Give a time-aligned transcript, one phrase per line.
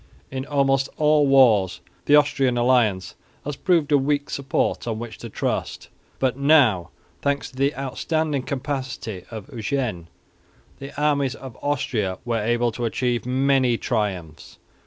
[0.31, 3.13] In almost all wars the Austrian alliance
[3.45, 6.89] has proved a weak support on which to trust; but now,
[7.21, 10.07] thanks to the outstanding capacity of Eugene,
[10.79, 14.57] the armies of Austria were able to achieve many triumphs.